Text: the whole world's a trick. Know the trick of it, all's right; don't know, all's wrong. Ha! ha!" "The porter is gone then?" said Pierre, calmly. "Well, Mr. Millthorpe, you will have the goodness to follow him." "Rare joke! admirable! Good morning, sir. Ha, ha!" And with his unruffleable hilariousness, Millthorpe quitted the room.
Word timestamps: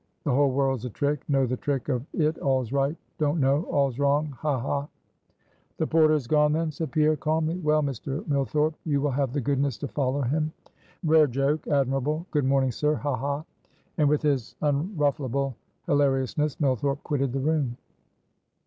the 0.23 0.33
whole 0.33 0.49
world's 0.49 0.83
a 0.83 0.89
trick. 0.89 1.21
Know 1.29 1.45
the 1.45 1.55
trick 1.57 1.87
of 1.87 2.03
it, 2.13 2.39
all's 2.39 2.71
right; 2.71 2.97
don't 3.19 3.39
know, 3.39 3.65
all's 3.65 3.99
wrong. 3.99 4.35
Ha! 4.39 4.59
ha!" 4.59 4.87
"The 5.77 5.85
porter 5.85 6.15
is 6.15 6.25
gone 6.25 6.53
then?" 6.53 6.71
said 6.71 6.91
Pierre, 6.91 7.15
calmly. 7.15 7.59
"Well, 7.59 7.83
Mr. 7.83 8.25
Millthorpe, 8.27 8.73
you 8.83 8.99
will 8.99 9.11
have 9.11 9.31
the 9.31 9.41
goodness 9.41 9.77
to 9.77 9.87
follow 9.87 10.21
him." 10.21 10.51
"Rare 11.03 11.27
joke! 11.27 11.67
admirable! 11.67 12.25
Good 12.31 12.45
morning, 12.45 12.71
sir. 12.71 12.95
Ha, 12.95 13.15
ha!" 13.15 13.45
And 13.99 14.09
with 14.09 14.23
his 14.23 14.55
unruffleable 14.63 15.53
hilariousness, 15.85 16.59
Millthorpe 16.59 17.03
quitted 17.03 17.31
the 17.31 17.39
room. 17.41 17.77